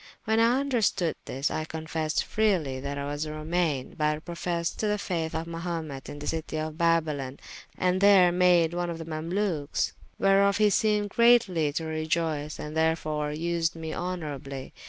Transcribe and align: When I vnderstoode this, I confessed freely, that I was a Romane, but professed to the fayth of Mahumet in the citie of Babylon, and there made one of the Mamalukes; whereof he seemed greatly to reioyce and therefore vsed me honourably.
When 0.25 0.39
I 0.39 0.63
vnderstoode 0.63 1.13
this, 1.25 1.51
I 1.51 1.63
confessed 1.63 2.23
freely, 2.25 2.79
that 2.79 2.97
I 2.97 3.05
was 3.05 3.25
a 3.27 3.33
Romane, 3.33 3.93
but 3.95 4.25
professed 4.25 4.79
to 4.79 4.87
the 4.87 4.97
fayth 4.97 5.35
of 5.35 5.45
Mahumet 5.45 6.09
in 6.09 6.17
the 6.17 6.25
citie 6.25 6.57
of 6.57 6.75
Babylon, 6.75 7.37
and 7.77 8.01
there 8.01 8.31
made 8.31 8.73
one 8.73 8.89
of 8.89 8.97
the 8.97 9.05
Mamalukes; 9.05 9.91
whereof 10.17 10.57
he 10.57 10.71
seemed 10.71 11.11
greatly 11.11 11.71
to 11.73 11.83
reioyce 11.83 12.57
and 12.57 12.75
therefore 12.75 13.29
vsed 13.29 13.75
me 13.75 13.93
honourably. 13.93 14.73